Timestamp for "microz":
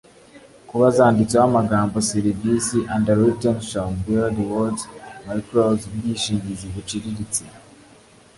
5.25-5.79